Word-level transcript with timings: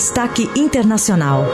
Destaque 0.00 0.48
Internacional. 0.56 1.44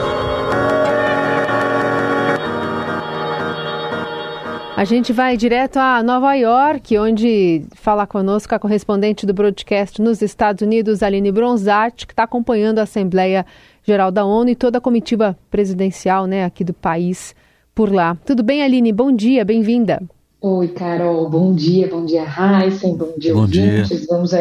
A 4.73 4.85
gente 4.85 5.11
vai 5.11 5.35
direto 5.35 5.75
a 5.75 6.01
Nova 6.01 6.33
York, 6.33 6.97
onde 6.97 7.65
fala 7.75 8.07
conosco 8.07 8.55
a 8.55 8.57
correspondente 8.57 9.25
do 9.25 9.33
broadcast 9.33 10.01
nos 10.01 10.21
Estados 10.21 10.61
Unidos, 10.61 11.03
Aline 11.03 11.29
Bronzatti, 11.29 12.07
que 12.07 12.13
está 12.13 12.23
acompanhando 12.23 12.79
a 12.79 12.83
Assembleia 12.83 13.45
Geral 13.83 14.13
da 14.13 14.23
ONU 14.23 14.51
e 14.51 14.55
toda 14.55 14.77
a 14.77 14.81
comitiva 14.81 15.37
presidencial 15.51 16.25
né, 16.25 16.45
aqui 16.45 16.63
do 16.63 16.73
país 16.73 17.35
por 17.75 17.91
lá. 17.91 18.17
Tudo 18.25 18.43
bem, 18.43 18.63
Aline? 18.63 18.93
Bom 18.93 19.11
dia, 19.11 19.43
bem-vinda. 19.43 20.01
Oi, 20.39 20.69
Carol. 20.69 21.29
Bom 21.29 21.53
dia, 21.53 21.89
bom 21.89 22.05
dia, 22.05 22.23
Heisen, 22.23 22.95
bom 22.95 23.13
dia, 23.17 23.33
bom 23.33 23.41
ouvintes. 23.41 23.89
Dia. 23.89 24.07
Vamos 24.09 24.31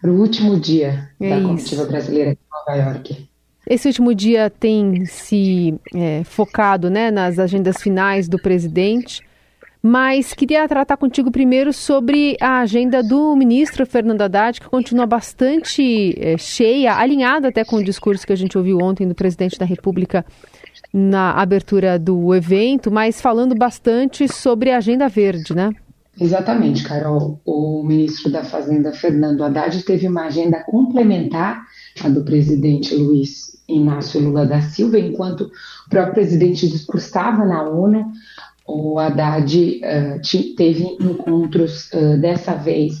para 0.00 0.10
o 0.10 0.20
último 0.20 0.58
dia 0.58 1.10
é 1.20 1.28
da 1.28 1.38
isso. 1.38 1.46
comitiva 1.46 1.84
brasileira 1.84 2.32
aqui 2.32 2.40
em 2.42 2.74
Nova 2.74 2.90
York. 2.90 3.27
Esse 3.68 3.86
último 3.86 4.14
dia 4.14 4.48
tem 4.48 5.04
se 5.04 5.74
é, 5.94 6.24
focado 6.24 6.88
né, 6.88 7.10
nas 7.10 7.38
agendas 7.38 7.76
finais 7.82 8.26
do 8.26 8.38
presidente. 8.38 9.22
Mas 9.82 10.32
queria 10.32 10.66
tratar 10.66 10.96
contigo 10.96 11.30
primeiro 11.30 11.72
sobre 11.72 12.36
a 12.40 12.60
agenda 12.60 13.02
do 13.02 13.36
ministro 13.36 13.86
Fernando 13.86 14.22
Haddad, 14.22 14.60
que 14.60 14.68
continua 14.68 15.06
bastante 15.06 16.14
é, 16.18 16.36
cheia, 16.36 16.94
alinhada 16.94 17.48
até 17.48 17.64
com 17.64 17.76
o 17.76 17.84
discurso 17.84 18.26
que 18.26 18.32
a 18.32 18.36
gente 18.36 18.58
ouviu 18.58 18.78
ontem 18.78 19.06
do 19.06 19.14
presidente 19.14 19.58
da 19.58 19.66
República 19.66 20.24
na 20.92 21.32
abertura 21.32 21.98
do 21.98 22.34
evento, 22.34 22.90
mas 22.90 23.20
falando 23.20 23.54
bastante 23.54 24.26
sobre 24.26 24.72
a 24.72 24.78
agenda 24.78 25.08
verde, 25.08 25.54
né? 25.54 25.70
Exatamente, 26.20 26.82
Carol. 26.82 27.40
O 27.44 27.82
ministro 27.84 28.30
da 28.30 28.42
Fazenda, 28.42 28.92
Fernando 28.92 29.44
Haddad, 29.44 29.82
teve 29.84 30.08
uma 30.08 30.26
agenda 30.26 30.64
complementar 30.64 31.64
à 32.02 32.08
do 32.08 32.24
presidente 32.24 32.94
Luiz 32.94 33.56
Inácio 33.68 34.20
Lula 34.20 34.46
da 34.46 34.60
Silva, 34.60 34.98
enquanto 34.98 35.42
o 35.42 35.90
próprio 35.90 36.14
presidente 36.14 36.68
discursava 36.68 37.44
na 37.44 37.68
ONU 37.68 38.10
o 38.68 38.98
Haddad 38.98 39.80
uh, 39.82 40.54
teve 40.54 40.84
encontros 41.00 41.90
uh, 41.92 42.20
dessa 42.20 42.54
vez 42.54 42.98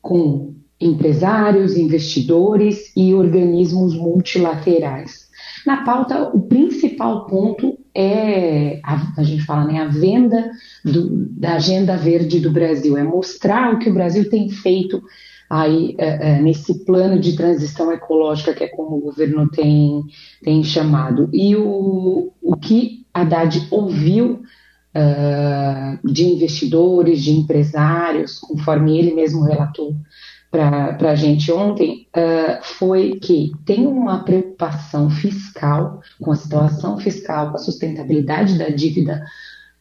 com 0.00 0.54
empresários, 0.80 1.76
investidores 1.76 2.90
e 2.96 3.14
organismos 3.14 3.94
multilaterais. 3.94 5.28
Na 5.66 5.84
pauta, 5.84 6.30
o 6.34 6.40
principal 6.40 7.26
ponto 7.26 7.78
é, 7.94 8.80
a, 8.82 9.12
a 9.18 9.22
gente 9.22 9.44
fala, 9.44 9.64
né, 9.64 9.80
a 9.80 9.86
venda 9.86 10.50
do, 10.84 11.26
da 11.38 11.54
agenda 11.54 11.96
verde 11.96 12.40
do 12.40 12.50
Brasil, 12.50 12.96
é 12.96 13.02
mostrar 13.02 13.74
o 13.74 13.78
que 13.78 13.90
o 13.90 13.94
Brasil 13.94 14.28
tem 14.28 14.48
feito 14.48 15.02
aí 15.48 15.94
é, 15.98 16.30
é, 16.30 16.40
nesse 16.40 16.84
plano 16.84 17.20
de 17.20 17.36
transição 17.36 17.92
ecológica, 17.92 18.54
que 18.54 18.64
é 18.64 18.68
como 18.68 18.96
o 18.96 19.00
governo 19.00 19.48
tem, 19.50 20.02
tem 20.42 20.64
chamado. 20.64 21.28
E 21.30 21.54
o, 21.54 22.32
o 22.40 22.56
que 22.56 23.04
Haddad 23.12 23.68
ouviu 23.70 24.42
uh, 24.96 26.12
de 26.12 26.24
investidores, 26.24 27.22
de 27.22 27.32
empresários, 27.32 28.38
conforme 28.38 28.98
ele 28.98 29.14
mesmo 29.14 29.42
relatou 29.42 29.94
para 30.52 31.10
a 31.10 31.14
gente 31.14 31.50
ontem, 31.50 32.06
uh, 32.14 32.62
foi 32.62 33.18
que 33.18 33.52
tem 33.64 33.86
uma 33.86 34.22
preocupação 34.22 35.08
fiscal 35.08 36.02
com 36.20 36.30
a 36.30 36.36
situação 36.36 36.98
fiscal, 36.98 37.50
com 37.50 37.56
a 37.56 37.58
sustentabilidade 37.58 38.58
da 38.58 38.68
dívida 38.68 39.24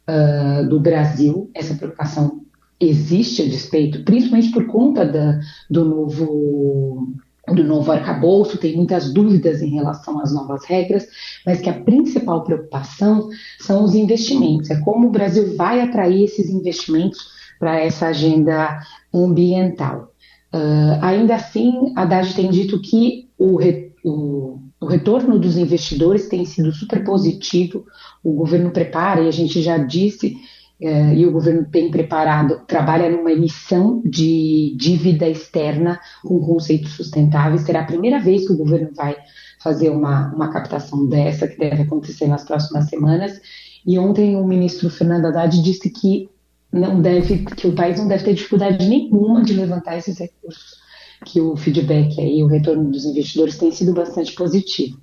uh, 0.10 0.66
do 0.70 0.80
Brasil. 0.80 1.52
Essa 1.54 1.76
preocupação 1.76 2.46
existe 2.80 3.42
a 3.42 3.46
despeito, 3.46 4.06
principalmente 4.06 4.50
por 4.52 4.66
conta 4.66 5.06
da, 5.06 5.40
do 5.70 5.84
novo 5.84 7.16
do 7.48 7.64
novo 7.66 7.92
arcabouço, 7.92 8.58
tem 8.58 8.78
muitas 8.78 9.12
dúvidas 9.12 9.62
em 9.62 9.72
relação 9.72 10.22
às 10.22 10.32
novas 10.32 10.64
regras, 10.64 11.06
mas 11.46 11.60
que 11.60 11.70
a 11.70 11.82
principal 11.82 12.46
preocupação 12.46 13.28
são 13.60 13.84
os 13.84 13.94
investimentos, 13.94 14.70
é 14.70 14.80
como 14.80 15.08
o 15.08 15.12
Brasil 15.12 15.54
vai 15.58 15.82
atrair 15.82 16.24
esses 16.24 16.50
investimentos 16.50 17.20
para 17.60 17.80
essa 17.80 18.08
agenda 18.08 18.80
ambiental. 19.14 20.11
Uh, 20.54 21.00
ainda 21.02 21.36
assim, 21.36 21.94
Haddad 21.96 22.34
tem 22.34 22.50
dito 22.50 22.82
que 22.82 23.30
o, 23.38 23.56
re, 23.56 23.94
o, 24.04 24.60
o 24.80 24.86
retorno 24.86 25.40
dos 25.40 25.58
investidores 25.58 26.28
tem 26.28 26.46
sido 26.46 26.72
super 26.72 27.04
positivo, 27.04 27.86
o 28.24 28.34
governo 28.34 28.72
prepara, 28.72 29.22
e 29.22 29.28
a 29.28 29.32
gente 29.32 29.62
já 29.62 29.78
disse 29.78 30.36
eh, 30.82 31.14
e 31.14 31.28
o 31.28 31.32
governo 31.32 31.64
tem 31.72 31.92
preparado, 31.92 32.62
trabalha 32.66 33.08
numa 33.08 33.32
emissão 33.32 34.02
de 34.04 34.76
dívida 34.76 35.30
externa 35.30 36.00
com 36.24 36.40
conceitos 36.40 36.94
sustentáveis. 36.94 37.62
Será 37.62 37.82
a 37.82 37.86
primeira 37.86 38.20
vez 38.20 38.48
que 38.48 38.54
o 38.54 38.58
governo 38.58 38.90
vai 38.96 39.16
fazer 39.60 39.92
uma, 39.92 40.34
uma 40.34 40.52
captação 40.52 41.06
dessa, 41.06 41.48
que 41.48 41.60
deve 41.60 41.84
acontecer 41.84 42.26
nas 42.26 42.44
próximas 42.44 42.86
semanas. 42.90 43.40
E 43.86 44.00
ontem 44.00 44.36
o 44.36 44.44
ministro 44.44 44.90
Fernando 44.90 45.26
Haddad 45.26 45.62
disse 45.62 45.88
que 45.92 46.28
não 46.72 47.02
deve, 47.02 47.46
que 47.46 47.68
o 47.68 47.74
país 47.74 48.00
não 48.00 48.08
deve 48.08 48.24
ter 48.24 48.34
dificuldade 48.34 48.88
nenhuma 48.88 49.44
de 49.44 49.54
levantar 49.54 49.98
esses 49.98 50.18
recursos, 50.18 50.80
que 51.26 51.42
o 51.42 51.56
feedback 51.58 52.20
aí, 52.20 52.44
o 52.44 52.48
retorno 52.48 52.90
dos 52.90 53.06
investidores 53.06 53.58
tem 53.58 53.72
sido 53.72 53.94
bastante 53.94 54.34
positivo. 54.34 54.98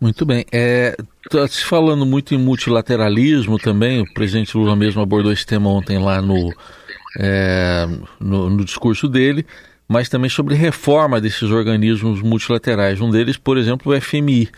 Muito 0.00 0.24
bem. 0.24 0.44
É, 0.52 0.96
tá 1.30 1.46
se 1.48 1.64
falando 1.64 2.04
muito 2.04 2.34
em 2.34 2.38
multilateralismo 2.38 3.58
também, 3.58 4.00
o 4.00 4.14
presidente 4.14 4.56
Lula 4.56 4.76
mesmo 4.76 5.00
abordou 5.00 5.32
esse 5.32 5.46
tema 5.46 5.70
ontem 5.70 5.98
lá 5.98 6.20
no, 6.20 6.52
é, 7.18 7.86
no, 8.20 8.50
no, 8.50 8.64
discurso 8.64 9.08
dele, 9.08 9.46
mas 9.88 10.08
também 10.08 10.28
sobre 10.28 10.54
reforma 10.54 11.20
desses 11.20 11.50
organismos 11.50 12.22
multilaterais. 12.22 13.00
Um 13.00 13.10
deles, 13.10 13.36
por 13.36 13.56
exemplo, 13.56 13.92
o 13.92 14.00
FMI. 14.00 14.48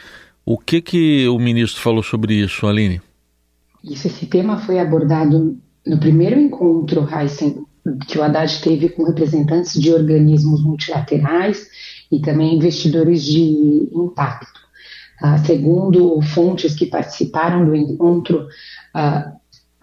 O 0.45 0.59
que, 0.59 0.81
que 0.81 1.29
o 1.29 1.39
ministro 1.39 1.83
falou 1.83 2.03
sobre 2.03 2.35
isso, 2.35 2.67
Aline? 2.67 3.01
Isso, 3.85 4.07
esse 4.07 4.27
tema 4.27 4.59
foi 4.59 4.79
abordado 4.79 5.59
no 5.87 5.99
primeiro 5.99 6.39
encontro, 6.39 7.09
Heisen, 7.09 7.65
que 8.09 8.19
o 8.19 8.23
Haddad 8.23 8.61
teve 8.61 8.89
com 8.89 9.05
representantes 9.05 9.81
de 9.81 9.93
organismos 9.93 10.63
multilaterais 10.65 11.69
e 12.11 12.19
também 12.21 12.57
investidores 12.57 13.23
de 13.23 13.89
impacto. 13.93 14.61
Ah, 15.23 15.39
segundo 15.39 16.21
fontes 16.21 16.75
que 16.75 16.87
participaram 16.87 17.65
do 17.65 17.75
encontro, 17.75 18.47
ah, 18.93 19.33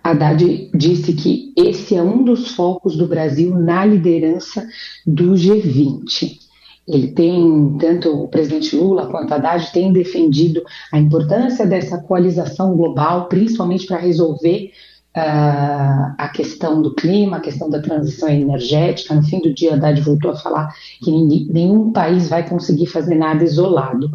Haddad 0.03 0.69
disse 0.75 1.13
que 1.13 1.53
esse 1.58 1.96
é 1.96 2.03
um 2.03 2.24
dos 2.24 2.50
focos 2.50 2.97
do 2.97 3.08
Brasil 3.08 3.58
na 3.58 3.86
liderança 3.86 4.68
do 5.08 5.31
G20. 5.31 6.44
Ele 6.86 7.08
tem, 7.13 7.78
tanto 7.80 8.09
o 8.09 8.28
presidente 8.28 8.75
Lula 8.75 9.08
quanto 9.08 9.34
Haddad, 9.34 9.72
têm 9.72 9.94
defendido 9.94 10.62
a 10.92 11.00
importância 11.00 11.66
dessa 11.66 11.97
coalização 11.97 12.75
global, 12.75 13.30
principalmente 13.30 13.86
para 13.86 13.97
resolver 13.97 14.72
uh, 15.16 16.16
a 16.18 16.29
questão 16.34 16.81
do 16.81 16.94
clima, 16.94 17.38
a 17.38 17.41
questão 17.41 17.69
da 17.69 17.81
transição 17.81 18.29
energética. 18.29 19.13
No 19.13 19.24
fim 19.24 19.40
do 19.40 19.53
dia, 19.53 19.74
Haddad 19.74 20.01
voltou 20.01 20.31
a 20.31 20.35
falar 20.35 20.74
que 21.01 21.12
ninguém, 21.12 21.47
nenhum 21.51 21.91
país 21.91 22.29
vai 22.29 22.47
conseguir 22.47 22.88
fazer 22.88 23.16
nada 23.16 23.44
isolado. 23.44 24.12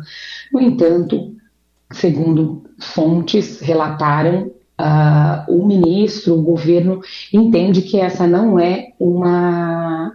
No 0.52 0.60
entanto, 0.60 1.34
segundo 1.92 2.64
fontes 2.78 3.60
relataram, 3.60 4.50
uh, 4.80 5.44
o 5.48 5.66
ministro, 5.66 6.38
o 6.38 6.42
governo 6.42 7.00
entende 7.32 7.82
que 7.82 7.98
essa 7.98 8.26
não 8.26 8.58
é 8.58 8.88
uma 8.98 10.12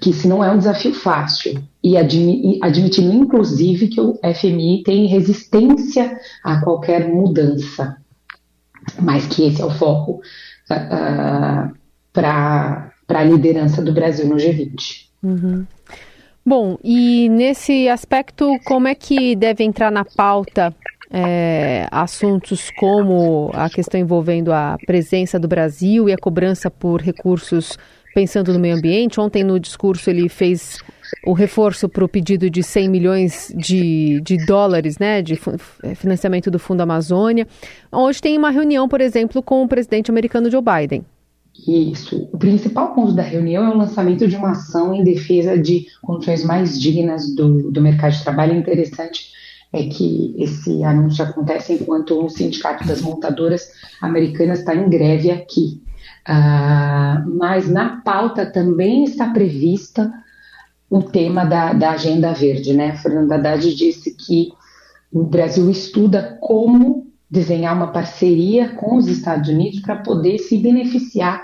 que 0.00 0.12
se 0.12 0.26
não 0.26 0.42
é 0.42 0.50
um 0.50 0.58
desafio 0.58 0.92
fácil 0.92 1.62
e 1.80 1.96
admitindo 1.96 3.12
inclusive 3.14 3.86
que 3.86 4.00
o 4.00 4.18
FMI 4.34 4.82
tem 4.82 5.06
resistência 5.06 6.18
a 6.42 6.60
qualquer 6.60 7.08
mudança 7.08 7.96
mas 9.00 9.26
que 9.26 9.46
esse 9.46 9.60
é 9.60 9.64
o 9.64 9.70
foco 9.70 10.12
uh, 10.12 10.20
ah, 10.70 11.70
ah, 12.16 12.90
para 13.06 13.20
a 13.20 13.24
liderança 13.24 13.82
do 13.82 13.92
Brasil 13.92 14.26
no 14.26 14.36
G20. 14.36 15.06
Uhum. 15.22 15.66
Bom, 16.46 16.78
e 16.84 17.28
nesse 17.30 17.88
aspecto, 17.88 18.58
como 18.66 18.86
é 18.86 18.94
que 18.94 19.34
deve 19.34 19.64
entrar 19.64 19.90
na 19.90 20.04
pauta 20.04 20.74
é, 21.10 21.86
assuntos 21.90 22.70
como 22.78 23.50
a 23.54 23.70
questão 23.70 23.98
envolvendo 23.98 24.52
a 24.52 24.76
presença 24.84 25.38
do 25.38 25.48
Brasil 25.48 26.08
e 26.08 26.12
a 26.12 26.18
cobrança 26.18 26.70
por 26.70 27.00
recursos 27.00 27.78
pensando 28.14 28.52
no 28.52 28.58
meio 28.58 28.76
ambiente? 28.76 29.18
Ontem, 29.18 29.42
no 29.42 29.58
discurso, 29.58 30.10
ele 30.10 30.28
fez 30.28 30.78
o 31.24 31.32
reforço 31.32 31.88
para 31.88 32.04
o 32.04 32.08
pedido 32.08 32.48
de 32.50 32.62
100 32.62 32.88
milhões 32.88 33.52
de, 33.56 34.20
de 34.22 34.36
dólares 34.46 34.98
né, 34.98 35.22
de 35.22 35.38
financiamento 35.96 36.50
do 36.50 36.58
Fundo 36.58 36.80
Amazônia. 36.80 37.46
Hoje 37.90 38.20
tem 38.20 38.36
uma 38.36 38.50
reunião, 38.50 38.88
por 38.88 39.00
exemplo, 39.00 39.42
com 39.42 39.62
o 39.62 39.68
presidente 39.68 40.10
americano 40.10 40.50
Joe 40.50 40.62
Biden. 40.62 41.04
Isso. 41.66 42.28
O 42.32 42.38
principal 42.38 42.94
ponto 42.94 43.12
da 43.12 43.22
reunião 43.22 43.64
é 43.64 43.74
o 43.74 43.78
lançamento 43.78 44.26
de 44.26 44.36
uma 44.36 44.50
ação 44.50 44.92
em 44.94 45.04
defesa 45.04 45.56
de 45.56 45.86
condições 46.02 46.44
mais 46.44 46.78
dignas 46.80 47.34
do, 47.34 47.70
do 47.70 47.80
mercado 47.80 48.12
de 48.12 48.22
trabalho. 48.22 48.52
É 48.52 48.56
interessante 48.56 49.32
é 49.72 49.88
que 49.88 50.34
esse 50.38 50.84
anúncio 50.84 51.24
acontece 51.24 51.72
enquanto 51.72 52.24
o 52.24 52.28
Sindicato 52.28 52.86
das 52.86 53.02
Montadoras 53.02 53.72
Americanas 54.00 54.60
está 54.60 54.74
em 54.74 54.88
greve 54.88 55.32
aqui. 55.32 55.82
Uh, 56.28 57.36
mas 57.36 57.68
na 57.68 58.00
pauta 58.00 58.46
também 58.46 59.02
está 59.02 59.30
prevista 59.30 60.12
o 60.94 61.02
tema 61.02 61.44
da, 61.44 61.72
da 61.72 61.90
agenda 61.90 62.32
verde, 62.32 62.72
né? 62.72 62.94
Fernando 62.94 63.32
Haddad 63.32 63.74
disse 63.74 64.14
que 64.14 64.52
o 65.12 65.24
Brasil 65.24 65.68
estuda 65.68 66.38
como 66.40 67.08
desenhar 67.28 67.74
uma 67.74 67.88
parceria 67.88 68.68
com 68.68 68.96
os 68.96 69.08
Estados 69.08 69.48
Unidos 69.48 69.80
para 69.80 69.96
poder 69.96 70.38
se 70.38 70.56
beneficiar 70.56 71.42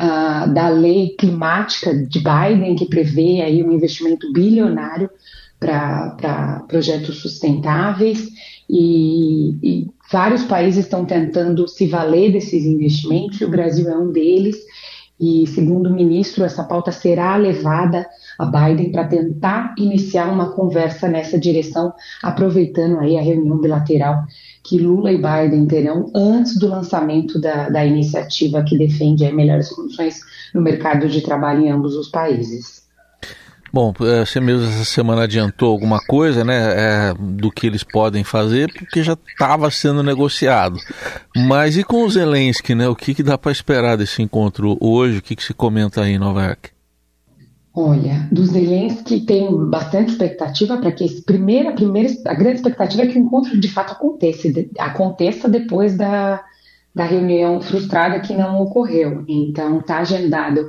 uh, 0.00 0.50
da 0.54 0.70
lei 0.70 1.14
climática 1.18 1.94
de 1.94 2.18
Biden, 2.18 2.76
que 2.76 2.86
prevê 2.86 3.42
aí 3.42 3.62
um 3.62 3.72
investimento 3.72 4.32
bilionário 4.32 5.10
para 5.60 6.64
projetos 6.66 7.18
sustentáveis 7.18 8.30
e, 8.70 9.50
e, 9.62 9.86
vários 10.10 10.44
países 10.44 10.86
estão 10.86 11.04
tentando 11.04 11.68
se 11.68 11.86
valer 11.86 12.32
desses 12.32 12.64
investimentos 12.64 13.38
e 13.38 13.44
o 13.44 13.50
Brasil 13.50 13.90
é 13.90 13.98
um 13.98 14.10
deles. 14.10 14.56
E 15.20 15.46
segundo 15.48 15.88
o 15.88 15.94
ministro, 15.94 16.44
essa 16.44 16.62
pauta 16.62 16.92
será 16.92 17.36
levada 17.36 18.08
a 18.38 18.46
Biden 18.46 18.92
para 18.92 19.08
tentar 19.08 19.74
iniciar 19.76 20.32
uma 20.32 20.52
conversa 20.52 21.08
nessa 21.08 21.38
direção, 21.38 21.92
aproveitando 22.22 23.00
aí 23.00 23.16
a 23.16 23.22
reunião 23.22 23.58
bilateral 23.58 24.24
que 24.62 24.78
Lula 24.78 25.10
e 25.10 25.16
Biden 25.16 25.66
terão 25.66 26.10
antes 26.14 26.58
do 26.58 26.68
lançamento 26.68 27.40
da, 27.40 27.68
da 27.68 27.84
iniciativa 27.84 28.62
que 28.62 28.78
defende 28.78 29.30
melhores 29.32 29.70
condições 29.70 30.20
no 30.54 30.60
mercado 30.60 31.08
de 31.08 31.20
trabalho 31.20 31.62
em 31.62 31.70
ambos 31.70 31.96
os 31.96 32.08
países. 32.08 32.87
Bom, 33.72 33.92
é, 34.00 34.24
você 34.24 34.40
mesmo 34.40 34.66
essa 34.66 34.84
semana 34.84 35.24
adiantou 35.24 35.70
alguma 35.70 36.00
coisa, 36.00 36.42
né, 36.42 36.74
é, 37.10 37.14
do 37.18 37.50
que 37.50 37.66
eles 37.66 37.82
podem 37.82 38.24
fazer, 38.24 38.72
porque 38.72 39.02
já 39.02 39.12
estava 39.12 39.70
sendo 39.70 40.02
negociado. 40.02 40.78
Mas 41.36 41.76
e 41.76 41.84
com 41.84 42.04
o 42.04 42.10
Zelensky, 42.10 42.74
né? 42.74 42.88
O 42.88 42.96
que, 42.96 43.14
que 43.14 43.22
dá 43.22 43.36
para 43.36 43.52
esperar 43.52 43.96
desse 43.96 44.22
encontro 44.22 44.76
hoje? 44.80 45.18
O 45.18 45.22
que, 45.22 45.36
que 45.36 45.44
se 45.44 45.52
comenta 45.52 46.02
aí 46.02 46.12
em 46.12 46.18
Nova 46.18 46.44
York? 46.44 46.70
Olha, 47.74 48.26
do 48.32 48.44
Zelensky 48.44 49.20
tem 49.20 49.54
bastante 49.68 50.10
expectativa 50.10 50.78
para 50.78 50.90
que 50.90 51.04
esse 51.04 51.22
primeira, 51.22 51.70
primeira, 51.72 52.08
a 52.26 52.34
grande 52.34 52.56
expectativa 52.56 53.02
é 53.02 53.06
que 53.06 53.16
o 53.16 53.22
encontro 53.22 53.58
de 53.58 53.68
fato 53.68 53.92
aconteça, 53.92 54.48
aconteça 54.78 55.48
depois 55.48 55.96
da, 55.96 56.42
da 56.92 57.04
reunião 57.04 57.60
frustrada 57.60 58.18
que 58.18 58.34
não 58.34 58.60
ocorreu. 58.60 59.24
Então, 59.28 59.78
está 59.78 59.98
agendado 59.98 60.68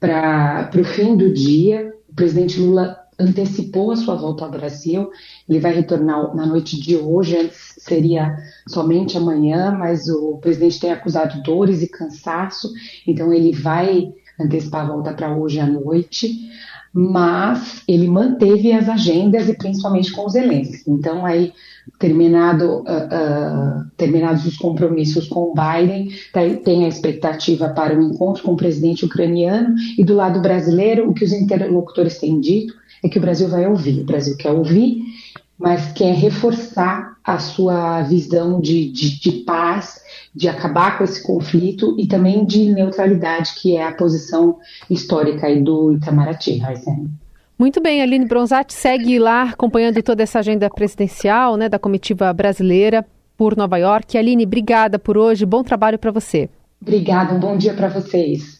para 0.00 0.70
o 0.74 0.84
fim 0.84 1.16
do 1.16 1.32
dia. 1.32 1.92
Presidente 2.18 2.58
Lula 2.58 2.98
antecipou 3.16 3.92
a 3.92 3.96
sua 3.96 4.16
volta 4.16 4.44
ao 4.44 4.50
Brasil. 4.50 5.08
Ele 5.48 5.60
vai 5.60 5.72
retornar 5.72 6.34
na 6.34 6.44
noite 6.44 6.80
de 6.80 6.96
hoje, 6.96 7.36
antes 7.36 7.76
seria 7.78 8.36
somente 8.66 9.16
amanhã, 9.16 9.70
mas 9.70 10.08
o 10.08 10.36
presidente 10.38 10.80
tem 10.80 10.90
acusado 10.90 11.40
dores 11.44 11.80
e 11.80 11.88
cansaço, 11.88 12.72
então 13.06 13.32
ele 13.32 13.52
vai 13.52 14.12
antecipar 14.40 14.84
a 14.84 14.88
volta 14.88 15.14
para 15.14 15.32
hoje 15.32 15.60
à 15.60 15.66
noite, 15.66 16.50
mas 16.92 17.82
ele 17.86 18.08
manteve 18.08 18.72
as 18.72 18.88
agendas 18.88 19.48
e 19.48 19.54
principalmente 19.54 20.12
com 20.12 20.26
os 20.26 20.34
elencos. 20.34 20.86
Então, 20.86 21.24
aí, 21.24 21.52
terminado, 21.98 22.78
uh, 22.78 22.82
uh, 22.82 23.90
terminados 23.96 24.46
os 24.46 24.56
compromissos 24.56 25.28
com 25.28 25.52
o 25.52 25.54
Biden, 25.54 26.10
tá, 26.32 26.40
tem 26.64 26.84
a 26.84 26.88
expectativa 26.88 27.68
para 27.68 27.98
o 27.98 28.02
encontro 28.02 28.42
com 28.42 28.52
o 28.52 28.56
presidente 28.56 29.04
ucraniano 29.04 29.74
e 29.96 30.04
do 30.04 30.14
lado 30.14 30.40
brasileiro, 30.40 31.08
o 31.08 31.14
que 31.14 31.24
os 31.24 31.32
interlocutores 31.32 32.18
têm 32.18 32.40
dito 32.40 32.74
é 33.04 33.08
que 33.08 33.18
o 33.18 33.20
Brasil 33.20 33.48
vai 33.48 33.66
ouvir. 33.66 34.00
O 34.00 34.06
Brasil 34.06 34.36
quer 34.36 34.50
ouvir, 34.50 35.02
mas 35.58 35.92
quer 35.92 36.14
reforçar 36.14 37.17
a 37.28 37.38
sua 37.38 38.00
visão 38.00 38.58
de, 38.58 38.90
de, 38.90 39.20
de 39.20 39.32
paz 39.44 40.00
de 40.34 40.48
acabar 40.48 40.96
com 40.96 41.04
esse 41.04 41.22
conflito 41.22 41.94
e 41.98 42.06
também 42.06 42.42
de 42.46 42.72
neutralidade, 42.72 43.52
que 43.60 43.76
é 43.76 43.86
a 43.86 43.92
posição 43.92 44.56
histórica 44.88 45.46
aí 45.46 45.60
do 45.62 45.92
Itamaraty, 45.92 46.52
Heisen. 46.52 47.10
Muito 47.58 47.82
bem, 47.82 48.00
Aline 48.00 48.24
Bronzatti 48.24 48.72
segue 48.72 49.18
lá 49.18 49.42
acompanhando 49.42 50.02
toda 50.02 50.22
essa 50.22 50.38
agenda 50.38 50.70
presidencial 50.70 51.58
né, 51.58 51.68
da 51.68 51.78
comitiva 51.78 52.32
brasileira 52.32 53.04
por 53.36 53.54
Nova 53.54 53.76
York. 53.76 54.16
Aline, 54.16 54.46
obrigada 54.46 54.98
por 54.98 55.18
hoje, 55.18 55.44
bom 55.44 55.62
trabalho 55.62 55.98
para 55.98 56.10
você. 56.10 56.48
Obrigada, 56.80 57.34
um 57.34 57.40
bom 57.40 57.58
dia 57.58 57.74
para 57.74 57.88
vocês. 57.88 58.57